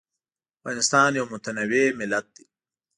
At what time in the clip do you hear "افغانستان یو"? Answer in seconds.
0.59-1.25